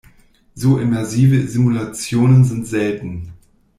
So 0.55 0.79
immersive 0.79 1.47
Simulationen 1.47 2.43
sind 2.43 2.65
selten. 2.65 3.33